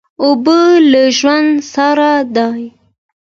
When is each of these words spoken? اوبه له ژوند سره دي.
اوبه 0.23 0.59
له 0.91 1.01
ژوند 1.17 1.51
سره 1.73 2.09
دي. 2.35 2.63